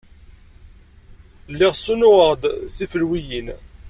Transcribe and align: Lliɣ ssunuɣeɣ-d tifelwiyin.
Lliɣ 1.51 1.73
ssunuɣeɣ-d 1.75 2.43
tifelwiyin. 2.75 3.47